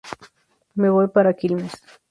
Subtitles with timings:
[0.73, 1.73] Me voy para Quilmes.